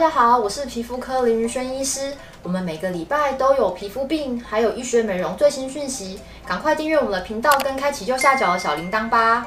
[0.00, 2.14] 大家好，我是皮肤科林于轩医师。
[2.42, 9.46] 我们每个礼拜都有皮肤病，还有医学美容最新讯息，赶快订阅我们的频道，跟开启右下角的小铃铛吧。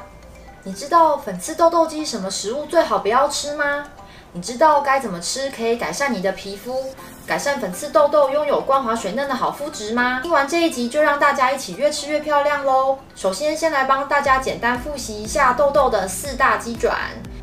[0.62, 3.86] 你知道粉刺痘痘肌什么食物最好不要吃吗？
[4.30, 6.84] 你知道该怎么吃可以改善你的皮肤，
[7.26, 10.20] 改善粉刺痘痘，拥有光滑水嫩的好肤质吗？
[10.22, 13.00] 听完这一集，就让大家一起越吃越漂亮喽！
[13.16, 16.96] 首先，先来帮大家简单复习一下痘痘的四大机转，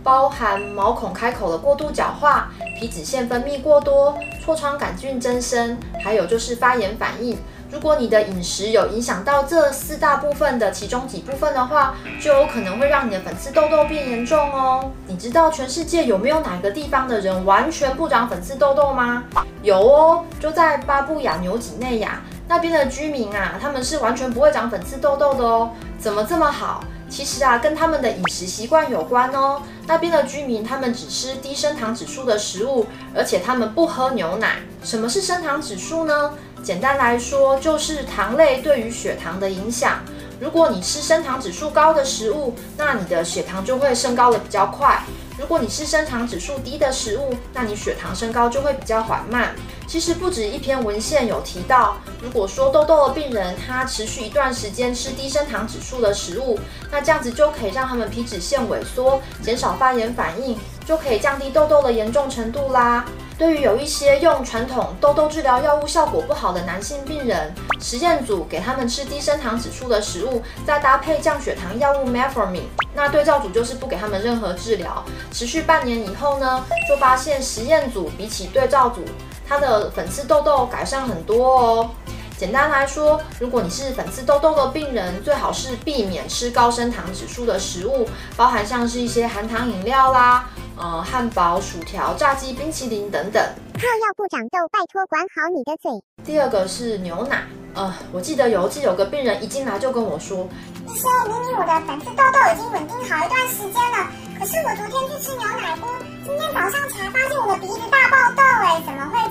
[0.04, 7.38] 包含毛孔开口的过度角化、皮脂腺分泌过多、痤疮杆菌增生，还有就是发炎反应。
[7.70, 14.92] 如果你的饮食有影响到这四大部分的其中几部分的话，就有可能会让你的粉刺痘痘变严重哦。
[15.08, 19.24] 你知道全世界有没有哪个地方的人完全不长粉刺痘痘吗？
[19.62, 25.72] 有哦，就在巴布亚纽几内亚那边的居民啊，他们是完全不会长粉刺痘痘的哦。
[25.98, 26.84] 怎么这么好？
[27.12, 29.62] 其实啊，跟他们的饮食习惯有关哦。
[29.86, 34.60] 那边的居民他们只吃低升糖指数的食物，而且他们不喝牛奶。
[34.82, 36.34] 什么是升糖指数呢？
[36.64, 40.00] 简单来说，就是糖类对于血糖的影响。
[40.42, 45.04] 如果你吃升糖指数高的食物，那你的血糖就会升高的比较快。
[45.38, 49.54] 如果你是升糖指数低的食物，那你血糖升高就会比较缓慢。
[49.86, 63.06] 其实不止一篇文献有提到，如果说痘痘的病人他持续一段时间吃低升糖指数的食物，那这样子就可以让他们皮脂腺萎缩，减少发炎反应，就可以降低痘痘的严重程度啦。
[63.42, 67.52] 对于有一些用传统痘痘治疗药物效果不好的男性病人，
[67.82, 72.66] 实验组给他们吃低升糖指数的食物，再搭配降血糖药物 Metformin。
[72.94, 75.04] 那对照组就是不给他们任何治疗。
[75.32, 79.04] 持续半年以后呢，就发现实验组比起对照组，
[79.50, 81.90] 他的粉刺痘痘改善很多哦。
[82.38, 88.08] 简单来说，如果你是粉刺痘痘的病人，最好是避免吃高升糖指数的食物，
[88.38, 90.48] 包含像是一些含糖饮料啦。
[90.82, 93.40] 呃，汉堡、薯条、炸鸡、冰淇淋等等。
[93.76, 95.92] 若要不长痘，拜托管好你的嘴。
[96.26, 97.44] 第二个是牛奶。
[97.76, 100.50] 呃，我记得有一次有个病人一进来就跟我说
[100.90, 105.88] ：“医生，明明我的粉刺痘痘已经稳定好一段时间了，可是我昨天去吃牛奶锅，
[106.26, 109.31] 今天早上才发现我的鼻子大爆痘，哎，怎么会这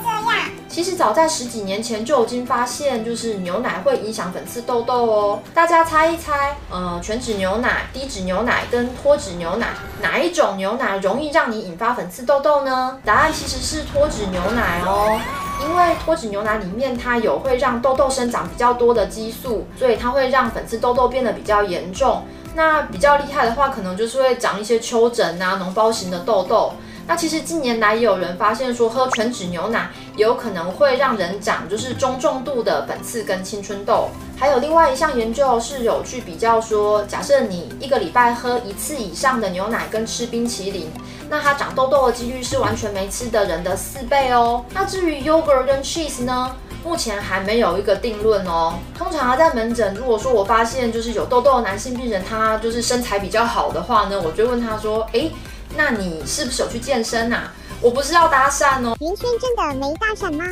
[0.71, 5.39] 其实早在十几年前就已经发现，就是牛奶会影响粉刺痘痘哦。
[5.53, 12.97] 大家猜一猜，呃，全脂牛奶、低脂牛奶跟脱脂牛奶，哪一种牛奶容易让你引发粉刺痘痘呢？
[13.03, 15.19] 答案其实是脱脂牛奶哦，
[15.61, 22.23] 因为脱脂牛奶里面它有会让痘痘生长比较多的激素，所以它会让粉刺痘痘变得比较严重。
[22.55, 26.71] 那比较厉害的话，可能就是会长一些丘疹啊、脓包型的痘痘。
[27.07, 34.09] 那其实近年来也有人发现说，喝全脂牛奶有可能会让人长就是中重度的粉刺跟青春痘。
[34.37, 40.89] 还有另外一项研究是有去比较说，假设你一个礼拜喝一次以上的牛奶跟吃冰淇淋，
[41.29, 44.63] 那它长痘痘的几率是完全没吃的人的四倍哦。
[44.73, 48.75] 那至于 yogurt 跟 cheese 呢，目前还没有一个定论哦。
[48.97, 55.31] 通常，在门诊，如果说我发现就是有痘痘的男性病人，他就是身材比较好的话呢，我就问他说，诶。
[55.75, 57.53] 那你是不是有去健身呐、啊？
[57.81, 58.95] 我不是要搭讪哦。
[58.99, 60.45] 云轩真的没搭讪吗？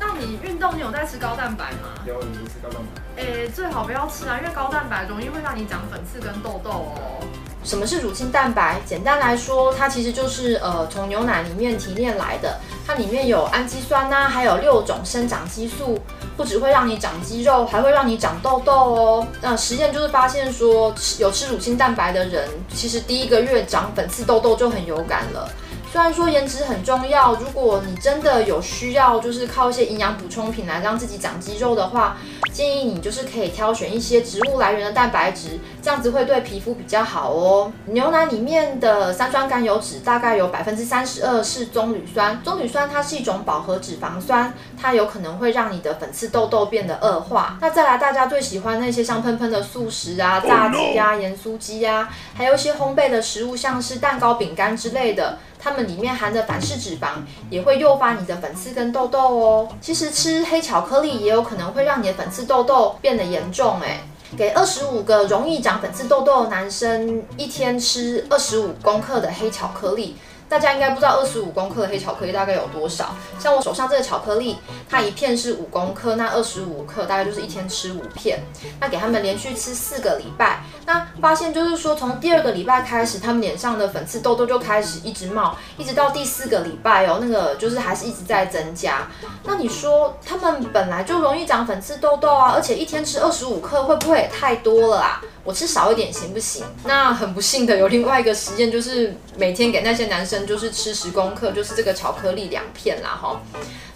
[0.00, 1.94] 那你运动，你有在吃高蛋白吗？
[2.06, 3.22] 有，你不吃高蛋白？
[3.22, 7.24] 哎，最好不要吃啊，因为高蛋白容易会让你长粉刺跟痘痘哦。
[7.64, 8.80] 什么是乳清蛋白？
[8.84, 15.98] 简单来说，它其实就是呃从牛奶里面提炼来的，它里面有氨基酸呐、还有六种生长激素，
[16.36, 19.26] 不只会让你长肌肉，还会让你长痘痘哦。
[19.40, 25.48] 那实验就是发现说，有吃乳清蛋白的人，其实第一个月长粉刺痘痘就很有感了。
[25.92, 32.16] 虽然说颜值很重要，如果你真的有需要，就是靠一些营养补充品来让自己长肌肉的话，
[32.50, 37.70] 建议你就是可以挑选一些植物来源的蛋白质，这样子会对皮肤比较好哦。
[37.84, 47.58] 牛奶里面的三酸甘油脂大概有百分之三十二是棕榈酸，棕榈酸它是一种饱和脂肪酸，它有可能会让你的粉刺痘痘变得恶化。
[47.60, 55.38] 那再来，大家最喜欢那些香喷喷的素食啊、炸鸡啊、盐酥鸡啊，还有一些烘焙的食物，像是蛋糕、饼干之类的。
[55.62, 57.10] 它们里面含的反式脂肪
[57.48, 59.68] 也会诱发你的粉刺跟痘痘哦。
[59.80, 64.00] 其实吃黑巧克力也有可能会让你的粉刺痘痘变得严重诶。
[64.36, 70.16] 给二十五个容易长粉刺痘痘的男生一天吃二十五公克的黑巧克力。
[70.48, 73.14] 大家应该不知道二十五公克的黑巧克力大概有多少？
[73.38, 74.58] 像我手上这个巧克力，
[74.88, 78.40] 它一片是五公克，那二十五克大概就是一天吃五片。
[78.78, 89.08] 那给他们连续吃四个礼拜，那发现就是说，从第二个礼拜开始，他们脸上的粉刺痘痘就开始一直冒，一直到第四个礼拜哦，那个就是还是一直在增加。
[89.44, 95.22] 那你说他们本来就容易长粉刺痘痘啊，而且一天吃二十五克，会不会也太多了啊？
[95.44, 96.64] 我吃少一点行不行？
[96.84, 100.41] 那很不幸的有另外一个实验，就是每天给那些男生。
[100.46, 103.40] 就是吃十公克，就是这个巧克力两片啦哈。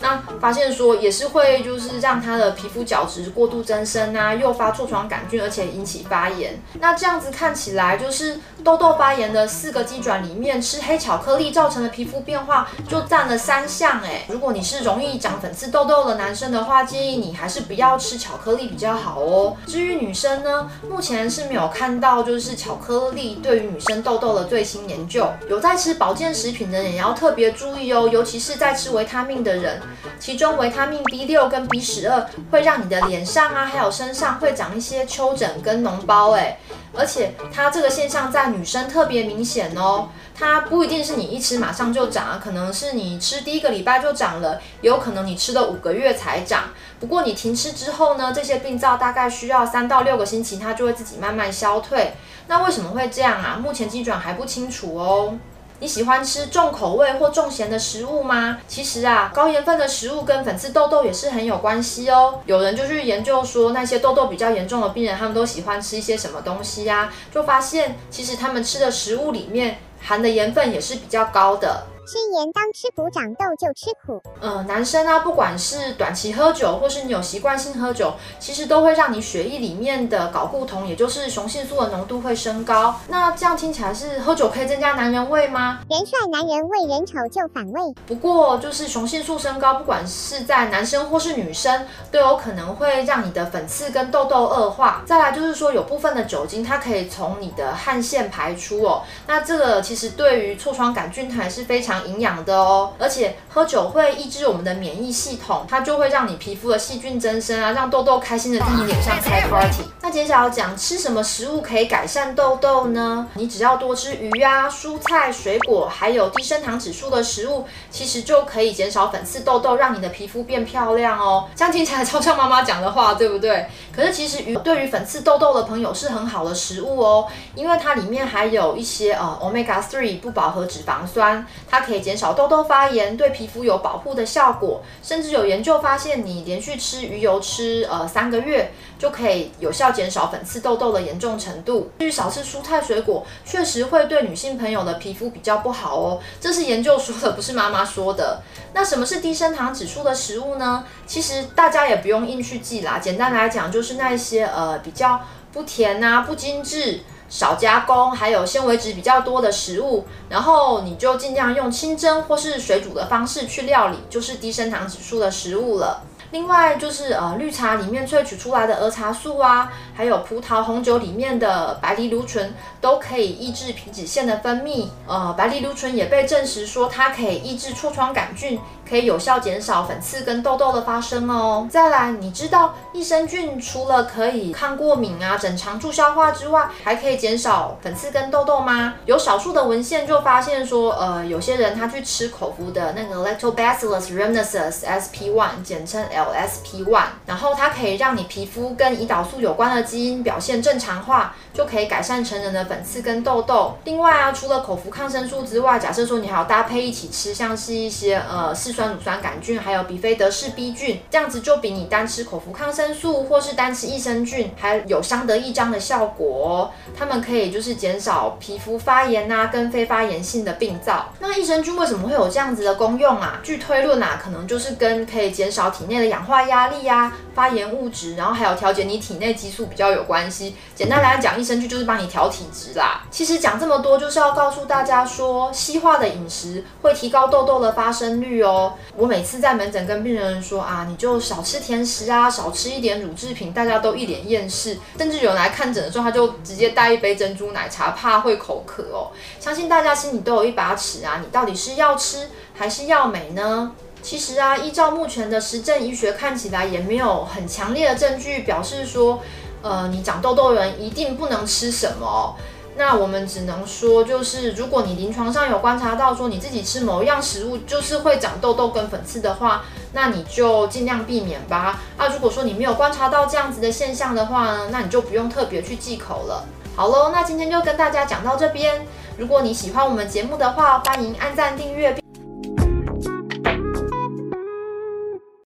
[0.00, 6.60] 那发现说也是会就是让他的皮肤角质过度增生啊，诱发痤疮杆菌，而且引起发炎。
[6.81, 14.26] 那这样子看起来就是痘痘发炎的四个机转里面，吃黑巧克力造成的皮肤变化就占了三项诶。
[14.28, 19.56] 如果你是容易长粉刺痘痘的男生的话，建议你还是不要吃巧克力比较好哦。
[19.66, 25.26] 至于女生呢，目前是没有看到就是巧克力对于女生痘痘的最新研究。
[25.49, 29.81] 有在吃保健食品的人也要特别注意哦，尤其是在吃维他命的人。
[30.19, 36.58] 其中维他命 B 六跟 B 十二会让你的脸上啊，还有身上会长一些丘疹跟脓包，哎，
[36.94, 40.08] 而且它这个现象在女生特别明显哦。
[40.38, 46.64] 它不一定是你一吃马上就长，可能是你吃第一个礼拜就长了，有可能你吃了五个月才长。
[47.00, 52.14] 不过你停吃之后呢，这些病灶大概需要三到六个星期，它就会自己慢慢消退。
[52.49, 53.58] 那为什么会这样啊？
[53.62, 55.38] 目前基准还不清楚哦。
[55.78, 58.58] 你喜欢吃重口味或重咸的食物吗？
[58.67, 62.40] 其实啊，高盐分的食物跟粉刺痘痘也是很有关系哦。
[62.46, 67.12] 有人就去研究说，那些痘痘比较严重的病人，他们都喜欢吃一些什么东西呀？
[67.32, 71.87] 就发现，其实他们吃的食物里面含的盐分也是比较高的。
[72.06, 74.23] 吃盐当吃苦，长痘就吃苦。
[74.41, 82.94] 呃，男生啊，不管是短期喝酒，或是你有习惯性喝酒，其实都会让你血液里面的睾固酮，也就是雄性素的浓度会升高。
[83.08, 85.81] 那这样听起来是喝酒可以增加男人味吗？
[85.91, 87.93] 人帅男人味，人丑就反胃。
[88.06, 95.02] 不过就是雄性素升高，不管是在男生或是女生，都有可能会让你的粉刺跟痘痘恶化。
[95.05, 99.02] 再来就是说，有部分的酒精它可以从你的汗腺排出哦。
[99.26, 101.95] 那这个其实对于痤疮杆菌还是非常。
[102.04, 109.84] 营养的哦，而且喝酒会抑制我们的免疫系统，它就会让你皮肤的细菌增生啊，让痘痘开心的替你脸上开 party。
[110.02, 113.26] 那接下来要讲吃什么食物可以改善痘痘呢？
[113.34, 121.49] 你只要多吃鱼啊、蔬菜、水果，还有低升糖指数的食物，其实就可以减少粉刺痘痘，让你的皮肤变漂亮哦。
[121.54, 123.66] 这样听起来超像妈妈讲的话，对不对？
[123.94, 134.83] 可是其实鱼对于粉刺痘痘的朋友是很好的食物哦，因为它里面还有一些呃 omega three 不饱和脂肪酸，它可以减少痘痘发炎，对皮肤有保护的效果。
[135.03, 141.91] 甚至有研究发现，你连续吃鱼油吃呃三个月，就可以有效减少粉刺痘痘的严重程度。
[142.00, 146.21] 至于少吃蔬菜水果，确实会对女性朋友的皮肤比较不好哦。
[146.41, 148.43] 这是研究说的，不是妈妈说的。
[148.75, 150.85] 那什么是低升糖指数的食物呢？
[151.06, 152.99] 其实大家也不用硬去记啦。
[152.99, 155.21] 简单来讲，就是那些呃比较
[155.56, 157.00] 不甜啊、不精致、
[157.31, 160.05] 少加工，还有纤维质比较多的食物。
[160.29, 166.03] 然后你就尽量用清蒸或是水煮的方式去料理，就是低升糖指数的食物了。
[166.32, 174.88] 另外就是呃绿茶里面萃取出来的儿茶素啊，还有葡萄红酒里面的白藜芦醇都可以抑制皮脂腺的分泌。
[175.06, 178.58] 呃，白藜芦醇也被证实说它可以抑制痤疮杆菌，
[178.88, 181.66] 可以有效减少粉刺跟痘痘的发生哦。
[181.70, 188.94] 再来，你知道益生菌除了可以抗过敏啊、整肠助消化之外，还可以减少粉刺跟痘痘吗？
[189.06, 195.96] 有少数的文献就发现说，呃，有些人他去吃口服的那个 Lactobacillus rhamnosus SP1，简称。
[196.06, 203.79] LSP1，然后它可以让你皮肤跟胰岛素有关的基因表现正常化，就可以改善成人的粉刺跟痘痘。
[203.85, 216.73] 另外啊，除了口服抗生素之外，假设说你还要搭配一起吃，像是一些呃嗜酸乳酸杆菌，还有比菲德氏 B 菌，这样子就比你单吃口服抗生素或是单吃益生菌还有相得益彰的效果。
[216.97, 221.12] 它们可以就是减少皮肤发炎啊跟非发炎性的病灶。
[221.21, 223.38] 那益生菌为什么会有这样子的功用啊？
[223.45, 226.07] 据推论啊，可能就是跟可以减少体内的。
[226.07, 230.56] 氧化压力呀、啊，发炎物质，然后还有调节你体内激素比比较有关系。
[230.75, 233.04] 简单来讲，益生菌就是帮你调体质啦。
[233.11, 238.73] 其实讲这么多，就是要告诉大家说，西化的饮食会提高痘痘的发生率哦。
[238.97, 244.78] 我每次在门诊跟病人说啊，你就少吃甜食啊，少吃一点乳制品，大家都一脸厌世。
[244.97, 249.12] 甚至有人来看诊的时候，他就直接带一杯珍珠奶茶，怕会口渴哦。
[249.38, 253.73] 相信大家心里都有一把尺啊，你到底是要吃还是要美呢？
[254.02, 259.21] 其实啊，依照目前的实证医学看起来，也没有很强烈的证据表示说，
[259.66, 262.37] 呃，你长痘痘的人一定不能吃什么。
[262.78, 271.80] 那我们只能说，就是如果你临床上有观察到说你自己吃某一样食物就是会长痘痘跟粉刺的话，那你就尽量避免吧。
[271.96, 276.44] 啊，如果说你没有观察到这样子的现象的话呢，那你就不用特别去忌口了。
[276.76, 278.87] 好喽，那今天就跟大家讲到这边。
[279.16, 282.05] 如果你喜欢我们节目的话，欢迎按赞订阅。